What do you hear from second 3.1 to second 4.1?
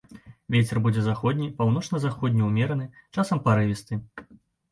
часам парывісты.